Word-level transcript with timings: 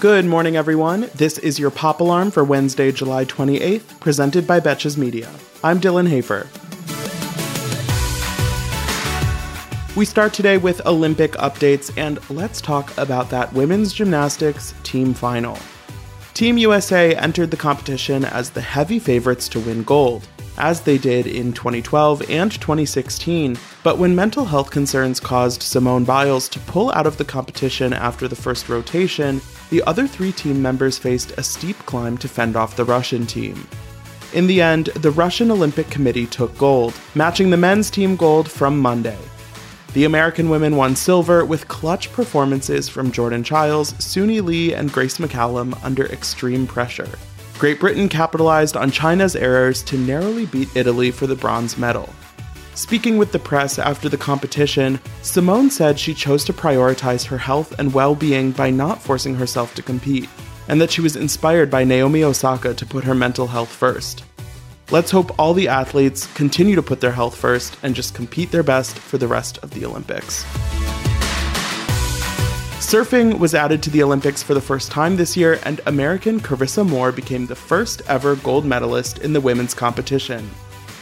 Good 0.00 0.26
morning, 0.26 0.56
everyone. 0.56 1.10
This 1.16 1.38
is 1.38 1.58
your 1.58 1.72
Pop 1.72 1.98
Alarm 1.98 2.30
for 2.30 2.44
Wednesday, 2.44 2.92
July 2.92 3.24
28th, 3.24 3.98
presented 3.98 4.46
by 4.46 4.60
Betches 4.60 4.96
Media. 4.96 5.28
I'm 5.64 5.80
Dylan 5.80 6.06
Hafer. 6.06 6.46
We 9.96 10.04
start 10.04 10.32
today 10.32 10.56
with 10.56 10.86
Olympic 10.86 11.32
updates, 11.32 11.92
and 11.98 12.20
let's 12.30 12.60
talk 12.60 12.96
about 12.96 13.28
that 13.30 13.52
women's 13.52 13.92
gymnastics 13.92 14.72
team 14.84 15.14
final. 15.14 15.58
Team 16.32 16.58
USA 16.58 17.16
entered 17.16 17.50
the 17.50 17.56
competition 17.56 18.24
as 18.24 18.50
the 18.50 18.60
heavy 18.60 19.00
favorites 19.00 19.48
to 19.48 19.58
win 19.58 19.82
gold, 19.82 20.28
as 20.58 20.82
they 20.82 20.98
did 20.98 21.26
in 21.26 21.52
2012 21.52 22.28
and 22.30 22.52
2016. 22.52 23.56
But 23.82 23.98
when 23.98 24.14
mental 24.14 24.44
health 24.44 24.70
concerns 24.70 25.20
caused 25.20 25.62
Simone 25.62 26.04
Biles 26.04 26.48
to 26.50 26.60
pull 26.60 26.92
out 26.92 27.06
of 27.06 27.16
the 27.16 27.24
competition 27.24 27.92
after 27.92 28.28
the 28.28 28.36
first 28.36 28.68
rotation, 28.68 29.40
the 29.70 29.82
other 29.84 30.06
three 30.06 30.32
team 30.32 30.60
members 30.60 30.98
faced 30.98 31.32
a 31.32 31.42
steep 31.42 31.78
climb 31.86 32.18
to 32.18 32.28
fend 32.28 32.56
off 32.56 32.76
the 32.76 32.84
Russian 32.84 33.26
team. 33.26 33.66
In 34.34 34.46
the 34.46 34.60
end, 34.60 34.86
the 34.86 35.10
Russian 35.10 35.50
Olympic 35.50 35.88
Committee 35.88 36.26
took 36.26 36.56
gold, 36.58 36.94
matching 37.14 37.48
the 37.48 37.56
men's 37.56 37.90
team 37.90 38.14
gold 38.14 38.50
from 38.50 38.78
Monday. 38.78 39.18
The 39.94 40.04
American 40.04 40.50
women 40.50 40.76
won 40.76 40.94
silver 40.94 41.46
with 41.46 41.66
clutch 41.68 42.12
performances 42.12 42.90
from 42.90 43.10
Jordan 43.10 43.42
Chiles, 43.42 43.94
Suni 43.94 44.42
Lee, 44.42 44.74
and 44.74 44.92
Grace 44.92 45.16
McCallum 45.16 45.82
under 45.82 46.04
extreme 46.06 46.66
pressure. 46.66 47.08
Great 47.58 47.80
Britain 47.80 48.08
capitalized 48.08 48.76
on 48.76 48.88
China's 48.88 49.34
errors 49.34 49.82
to 49.82 49.98
narrowly 49.98 50.46
beat 50.46 50.68
Italy 50.76 51.10
for 51.10 51.26
the 51.26 51.34
bronze 51.34 51.76
medal. 51.76 52.08
Speaking 52.76 53.18
with 53.18 53.32
the 53.32 53.38
press 53.40 53.80
after 53.80 54.08
the 54.08 54.16
competition, 54.16 55.00
Simone 55.22 55.68
said 55.68 55.98
she 55.98 56.14
chose 56.14 56.44
to 56.44 56.52
prioritize 56.52 57.26
her 57.26 57.38
health 57.38 57.76
and 57.80 57.92
well 57.92 58.14
being 58.14 58.52
by 58.52 58.70
not 58.70 59.02
forcing 59.02 59.34
herself 59.34 59.74
to 59.74 59.82
compete, 59.82 60.28
and 60.68 60.80
that 60.80 60.92
she 60.92 61.00
was 61.00 61.16
inspired 61.16 61.68
by 61.68 61.82
Naomi 61.82 62.22
Osaka 62.22 62.74
to 62.74 62.86
put 62.86 63.02
her 63.02 63.14
mental 63.14 63.48
health 63.48 63.70
first. 63.70 64.22
Let's 64.92 65.10
hope 65.10 65.36
all 65.36 65.52
the 65.52 65.66
athletes 65.66 66.32
continue 66.34 66.76
to 66.76 66.82
put 66.82 67.00
their 67.00 67.10
health 67.10 67.36
first 67.36 67.76
and 67.82 67.92
just 67.92 68.14
compete 68.14 68.52
their 68.52 68.62
best 68.62 68.96
for 69.00 69.18
the 69.18 69.26
rest 69.26 69.58
of 69.64 69.70
the 69.70 69.84
Olympics. 69.84 70.44
Surfing 72.78 73.38
was 73.38 73.54
added 73.54 73.82
to 73.82 73.90
the 73.90 74.02
Olympics 74.02 74.42
for 74.42 74.54
the 74.54 74.60
first 74.60 74.90
time 74.90 75.16
this 75.16 75.36
year, 75.36 75.58
and 75.64 75.80
American 75.86 76.40
Carissa 76.40 76.88
Moore 76.88 77.12
became 77.12 77.44
the 77.44 77.54
first 77.54 78.02
ever 78.08 78.36
gold 78.36 78.64
medalist 78.64 79.18
in 79.18 79.32
the 79.32 79.40
women's 79.40 79.74
competition. 79.74 80.48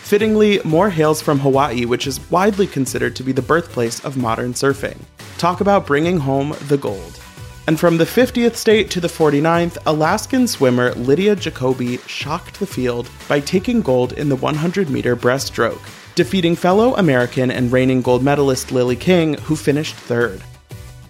Fittingly, 0.02 0.58
Moore 0.64 0.88
hails 0.88 1.20
from 1.20 1.38
Hawaii, 1.38 1.84
which 1.84 2.06
is 2.06 2.28
widely 2.30 2.66
considered 2.66 3.14
to 3.14 3.22
be 3.22 3.30
the 3.30 3.42
birthplace 3.42 4.04
of 4.04 4.16
modern 4.16 4.52
surfing. 4.52 4.96
Talk 5.36 5.60
about 5.60 5.86
bringing 5.86 6.18
home 6.18 6.56
the 6.68 6.78
gold. 6.78 7.20
And 7.68 7.78
from 7.78 7.98
the 7.98 8.04
50th 8.04 8.56
state 8.56 8.90
to 8.92 9.00
the 9.00 9.08
49th, 9.08 9.76
Alaskan 9.86 10.48
swimmer 10.48 10.92
Lydia 10.94 11.36
Jacoby 11.36 11.98
shocked 12.06 12.58
the 12.58 12.66
field 12.66 13.08
by 13.28 13.38
taking 13.38 13.82
gold 13.82 14.14
in 14.14 14.28
the 14.28 14.36
100 14.36 14.88
meter 14.88 15.14
breaststroke, 15.14 15.82
defeating 16.14 16.56
fellow 16.56 16.96
American 16.96 17.50
and 17.50 17.70
reigning 17.70 18.00
gold 18.00 18.24
medalist 18.24 18.72
Lily 18.72 18.96
King, 18.96 19.34
who 19.34 19.54
finished 19.54 19.94
third. 19.94 20.42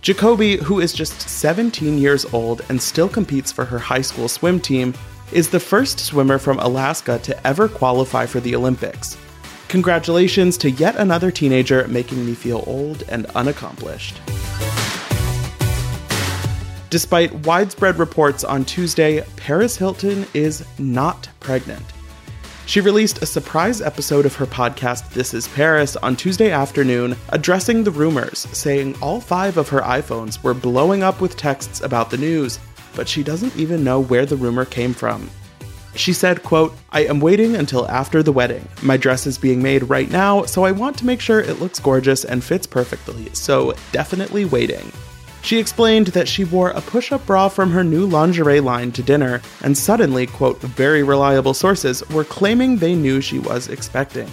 Jacoby, 0.06 0.56
who 0.58 0.78
is 0.78 0.92
just 0.92 1.20
17 1.28 1.98
years 1.98 2.24
old 2.32 2.64
and 2.68 2.80
still 2.80 3.08
competes 3.08 3.50
for 3.50 3.64
her 3.64 3.80
high 3.80 4.02
school 4.02 4.28
swim 4.28 4.60
team, 4.60 4.94
is 5.32 5.48
the 5.48 5.58
first 5.58 5.98
swimmer 5.98 6.38
from 6.38 6.60
Alaska 6.60 7.18
to 7.24 7.44
ever 7.44 7.66
qualify 7.66 8.24
for 8.24 8.38
the 8.38 8.54
Olympics. 8.54 9.16
Congratulations 9.66 10.56
to 10.58 10.70
yet 10.70 10.94
another 10.94 11.32
teenager 11.32 11.88
making 11.88 12.24
me 12.24 12.34
feel 12.34 12.62
old 12.68 13.02
and 13.08 13.26
unaccomplished. 13.34 14.20
Despite 16.88 17.34
widespread 17.44 17.98
reports 17.98 18.44
on 18.44 18.64
Tuesday, 18.64 19.24
Paris 19.34 19.76
Hilton 19.76 20.24
is 20.34 20.64
not 20.78 21.28
pregnant. 21.40 21.95
She 22.66 22.80
released 22.80 23.22
a 23.22 23.26
surprise 23.26 23.80
episode 23.80 24.26
of 24.26 24.34
her 24.34 24.44
podcast, 24.44 25.10
This 25.10 25.34
is 25.34 25.46
Paris, 25.46 25.94
on 25.94 26.16
Tuesday 26.16 26.50
afternoon, 26.50 27.14
addressing 27.28 27.84
the 27.84 27.92
rumors, 27.92 28.40
saying 28.52 28.96
all 29.00 29.20
five 29.20 29.56
of 29.56 29.68
her 29.68 29.82
iPhones 29.82 30.42
were 30.42 30.52
blowing 30.52 31.04
up 31.04 31.20
with 31.20 31.36
texts 31.36 31.80
about 31.80 32.10
the 32.10 32.18
news, 32.18 32.58
but 32.96 33.08
she 33.08 33.22
doesn't 33.22 33.54
even 33.54 33.84
know 33.84 34.00
where 34.00 34.26
the 34.26 34.36
rumor 34.36 34.64
came 34.64 34.92
from. 34.92 35.30
She 35.94 36.12
said, 36.12 36.42
quote, 36.42 36.76
I 36.90 37.04
am 37.04 37.20
waiting 37.20 37.54
until 37.54 37.88
after 37.88 38.20
the 38.20 38.32
wedding. 38.32 38.66
My 38.82 38.96
dress 38.96 39.28
is 39.28 39.38
being 39.38 39.62
made 39.62 39.84
right 39.84 40.10
now, 40.10 40.42
so 40.42 40.64
I 40.64 40.72
want 40.72 40.98
to 40.98 41.06
make 41.06 41.20
sure 41.20 41.38
it 41.38 41.60
looks 41.60 41.78
gorgeous 41.78 42.24
and 42.24 42.42
fits 42.42 42.66
perfectly, 42.66 43.32
so 43.32 43.74
definitely 43.92 44.44
waiting. 44.44 44.90
She 45.46 45.60
explained 45.60 46.08
that 46.08 46.26
she 46.26 46.42
wore 46.42 46.70
a 46.70 46.80
push 46.80 47.12
up 47.12 47.24
bra 47.24 47.48
from 47.48 47.70
her 47.70 47.84
new 47.84 48.04
lingerie 48.04 48.58
line 48.58 48.90
to 48.90 49.00
dinner, 49.00 49.40
and 49.62 49.78
suddenly, 49.78 50.26
quote, 50.26 50.60
very 50.60 51.04
reliable 51.04 51.54
sources 51.54 52.02
were 52.10 52.24
claiming 52.24 52.78
they 52.78 52.96
knew 52.96 53.20
she 53.20 53.38
was 53.38 53.68
expecting. 53.68 54.28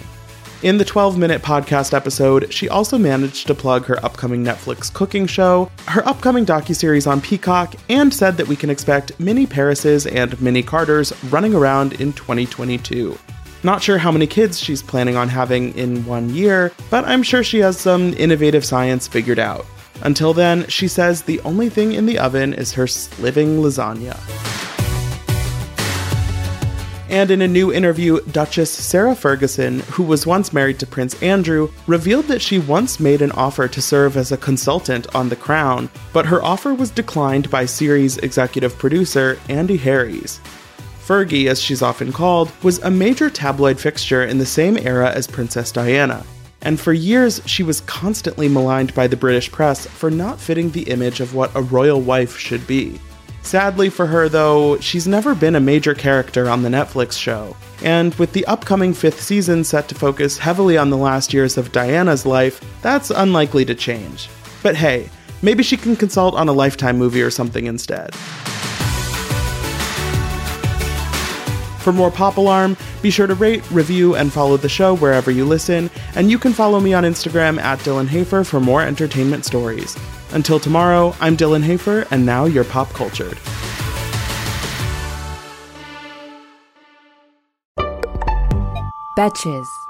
In 0.64 0.76
the 0.76 0.84
12 0.84 1.16
minute 1.16 1.40
podcast 1.40 1.94
episode, 1.94 2.52
she 2.52 2.68
also 2.68 2.98
managed 2.98 3.46
to 3.46 3.54
plug 3.54 3.84
her 3.84 4.04
upcoming 4.04 4.42
Netflix 4.42 4.92
cooking 4.92 5.28
show, 5.28 5.70
her 5.86 6.04
upcoming 6.04 6.44
docuseries 6.44 7.08
on 7.08 7.20
Peacock, 7.20 7.76
and 7.88 8.12
said 8.12 8.36
that 8.36 8.48
we 8.48 8.56
can 8.56 8.68
expect 8.68 9.20
mini 9.20 9.46
Parises 9.46 10.12
and 10.12 10.42
mini 10.42 10.64
Carters 10.64 11.12
running 11.30 11.54
around 11.54 11.92
in 12.00 12.12
2022. 12.14 13.16
Not 13.62 13.84
sure 13.84 13.98
how 13.98 14.10
many 14.10 14.26
kids 14.26 14.58
she's 14.58 14.82
planning 14.82 15.14
on 15.14 15.28
having 15.28 15.78
in 15.78 16.04
one 16.06 16.34
year, 16.34 16.72
but 16.90 17.04
I'm 17.04 17.22
sure 17.22 17.44
she 17.44 17.60
has 17.60 17.78
some 17.78 18.14
innovative 18.14 18.64
science 18.64 19.06
figured 19.06 19.38
out. 19.38 19.64
Until 20.04 20.34
then, 20.34 20.68
she 20.68 20.86
says 20.86 21.22
the 21.22 21.40
only 21.40 21.70
thing 21.70 21.92
in 21.92 22.06
the 22.06 22.18
oven 22.18 22.52
is 22.52 22.72
her 22.72 22.86
living 23.18 23.58
lasagna. 23.58 24.20
And 27.08 27.30
in 27.30 27.42
a 27.42 27.48
new 27.48 27.72
interview, 27.72 28.20
Duchess 28.32 28.70
Sarah 28.70 29.14
Ferguson, 29.14 29.80
who 29.80 30.02
was 30.02 30.26
once 30.26 30.52
married 30.52 30.78
to 30.80 30.86
Prince 30.86 31.22
Andrew, 31.22 31.70
revealed 31.86 32.26
that 32.26 32.42
she 32.42 32.58
once 32.58 32.98
made 32.98 33.22
an 33.22 33.30
offer 33.32 33.68
to 33.68 33.80
serve 33.80 34.16
as 34.16 34.32
a 34.32 34.36
consultant 34.36 35.14
on 35.14 35.28
The 35.28 35.36
Crown, 35.36 35.88
but 36.12 36.26
her 36.26 36.42
offer 36.42 36.74
was 36.74 36.90
declined 36.90 37.50
by 37.50 37.66
series 37.66 38.18
executive 38.18 38.76
producer 38.78 39.38
Andy 39.48 39.76
Harries. 39.76 40.40
Fergie, 41.06 41.46
as 41.46 41.60
she's 41.60 41.82
often 41.82 42.12
called, 42.12 42.50
was 42.62 42.78
a 42.80 42.90
major 42.90 43.30
tabloid 43.30 43.78
fixture 43.78 44.24
in 44.24 44.38
the 44.38 44.46
same 44.46 44.76
era 44.78 45.10
as 45.12 45.26
Princess 45.26 45.70
Diana, 45.70 46.24
and 46.64 46.80
for 46.80 46.92
years 46.92 47.40
she 47.46 47.62
was 47.62 47.82
constantly 47.82 48.48
maligned 48.48 48.94
by 48.94 49.06
the 49.06 49.16
British 49.16 49.52
press 49.52 49.86
for 49.86 50.10
not 50.10 50.40
fitting 50.40 50.70
the 50.70 50.90
image 50.90 51.20
of 51.20 51.34
what 51.34 51.54
a 51.54 51.62
royal 51.62 52.00
wife 52.00 52.36
should 52.36 52.66
be. 52.66 52.98
Sadly 53.42 53.90
for 53.90 54.06
her, 54.06 54.30
though, 54.30 54.78
she's 54.80 55.06
never 55.06 55.34
been 55.34 55.54
a 55.54 55.60
major 55.60 55.94
character 55.94 56.48
on 56.48 56.62
the 56.62 56.70
Netflix 56.70 57.12
show, 57.12 57.54
and 57.82 58.14
with 58.14 58.32
the 58.32 58.46
upcoming 58.46 58.94
fifth 58.94 59.20
season 59.20 59.64
set 59.64 59.86
to 59.88 59.94
focus 59.94 60.38
heavily 60.38 60.78
on 60.78 60.88
the 60.88 60.96
last 60.96 61.34
years 61.34 61.58
of 61.58 61.70
Diana's 61.70 62.24
life, 62.24 62.58
that's 62.80 63.10
unlikely 63.10 63.66
to 63.66 63.74
change. 63.74 64.30
But 64.62 64.76
hey, 64.76 65.10
maybe 65.42 65.62
she 65.62 65.76
can 65.76 65.94
consult 65.94 66.34
on 66.34 66.48
a 66.48 66.52
Lifetime 66.52 66.96
movie 66.96 67.20
or 67.20 67.30
something 67.30 67.66
instead. 67.66 68.14
For 71.84 71.92
more 71.92 72.10
Pop 72.10 72.38
Alarm, 72.38 72.78
be 73.02 73.10
sure 73.10 73.26
to 73.26 73.34
rate, 73.34 73.70
review, 73.70 74.16
and 74.16 74.32
follow 74.32 74.56
the 74.56 74.70
show 74.70 74.96
wherever 74.96 75.30
you 75.30 75.44
listen, 75.44 75.90
and 76.14 76.30
you 76.30 76.38
can 76.38 76.54
follow 76.54 76.80
me 76.80 76.94
on 76.94 77.04
Instagram 77.04 77.60
at 77.60 77.78
Dylan 77.80 78.06
Hafer 78.08 78.42
for 78.42 78.58
more 78.58 78.80
entertainment 78.80 79.44
stories. 79.44 79.94
Until 80.32 80.58
tomorrow, 80.58 81.14
I'm 81.20 81.36
Dylan 81.36 81.62
Hafer, 81.62 82.06
and 82.10 82.24
now 82.24 82.46
you're 82.46 82.64
pop 82.64 82.88
cultured. 82.94 83.36
Betches. 89.18 89.83